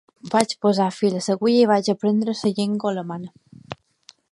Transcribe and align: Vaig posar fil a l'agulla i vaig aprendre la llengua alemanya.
Vaig 0.35 0.53
posar 0.65 0.87
fil 0.99 1.17
a 1.19 1.21
l'agulla 1.25 1.59
i 1.65 1.69
vaig 1.73 1.91
aprendre 1.95 2.35
la 2.41 2.53
llengua 2.61 2.93
alemanya. 2.95 3.79